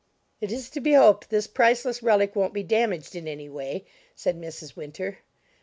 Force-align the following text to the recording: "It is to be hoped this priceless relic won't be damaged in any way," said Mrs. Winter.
"It 0.39 0.51
is 0.51 0.71
to 0.71 0.79
be 0.81 0.93
hoped 0.93 1.29
this 1.29 1.45
priceless 1.45 2.01
relic 2.01 2.35
won't 2.35 2.55
be 2.55 2.63
damaged 2.63 3.15
in 3.15 3.27
any 3.27 3.49
way," 3.49 3.85
said 4.15 4.35
Mrs. 4.35 4.75
Winter. 4.75 5.19